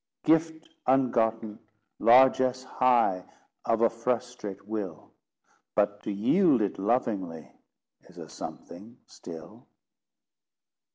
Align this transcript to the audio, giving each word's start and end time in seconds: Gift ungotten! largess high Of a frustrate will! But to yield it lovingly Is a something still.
Gift 0.23 0.67
ungotten! 0.87 1.59
largess 1.99 2.63
high 2.63 3.23
Of 3.65 3.81
a 3.81 3.89
frustrate 3.91 4.67
will! 4.67 5.13
But 5.75 6.01
to 6.05 6.11
yield 6.11 6.63
it 6.63 6.79
lovingly 6.79 7.51
Is 8.09 8.17
a 8.17 8.27
something 8.27 8.97
still. 9.05 9.67